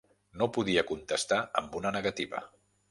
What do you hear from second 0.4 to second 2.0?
No podia contestar amb una